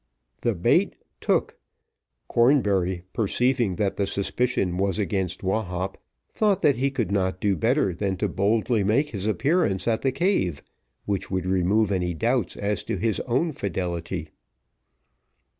[0.41, 1.59] The bait took.
[2.27, 5.95] Cornbury perceiving that the suspicion was against Wahop,
[6.33, 10.11] thought that he could not do better than to boldly make his appearance at the
[10.11, 10.63] cave,
[11.05, 14.29] which would remove any doubts as to his own fidelity.